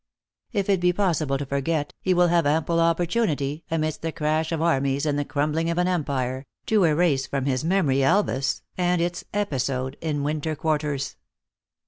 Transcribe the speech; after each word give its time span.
If 0.51 0.67
it 0.67 0.79
be 0.79 0.91
possible 0.93 1.37
to 1.37 1.45
forget, 1.45 1.93
he 2.01 2.15
will 2.15 2.29
have 2.29 2.47
ample 2.47 2.77
oppor 2.77 3.05
tunity, 3.05 3.61
amidst 3.69 4.01
the 4.01 4.11
crash 4.11 4.51
of 4.51 4.59
armies 4.59 5.05
and 5.05 5.19
the 5.19 5.23
crumbling 5.23 5.69
of 5.69 5.77
an 5.77 5.87
empire, 5.87 6.47
to 6.65 6.85
erase 6.85 7.27
from 7.27 7.45
his 7.45 7.63
memory 7.63 7.99
Elvas, 8.01 8.63
and 8.75 8.99
its" 8.99 9.23
episode 9.45 9.97
in 10.01 10.23
winter 10.23 10.55
quarters." 10.55 11.17